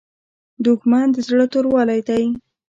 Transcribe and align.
دښمن 0.65 1.07
د 1.13 1.15
زړه 1.27 1.45
توروالی 1.53 2.01
دی 2.07 2.23